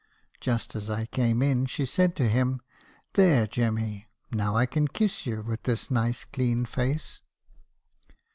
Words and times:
Just 0.39 0.75
as 0.75 0.89
I 0.89 1.05
came 1.05 1.43
in, 1.43 1.67
she 1.67 1.85
said 1.85 2.15
to 2.15 2.27
him, 2.27 2.61
'There, 3.13 3.45
Jemmy, 3.45 4.07
now 4.31 4.55
I 4.57 4.65
can 4.65 4.87
kiss 4.87 5.27
you 5.27 5.43
with 5.43 5.61
this 5.61 5.91
nice 5.91 6.23
clean 6.25 6.65
face.' 6.65 7.21